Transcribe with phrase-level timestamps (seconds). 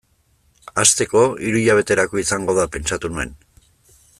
[0.83, 3.37] Hasteko, hiru hilabeterako izango da, pentsatu nuen.